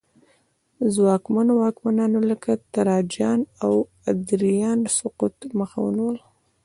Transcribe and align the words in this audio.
ځواکمنو 0.93 1.51
واکمنانو 1.61 2.19
لکه 2.29 2.51
تراجان 2.73 3.39
او 3.65 3.73
ادریان 4.11 4.79
سقوط 4.97 5.35
مخه 5.59 5.77
ونیوله 5.83 6.23